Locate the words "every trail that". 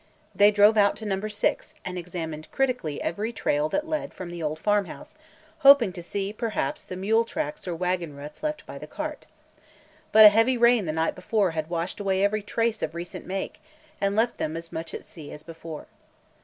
3.03-3.87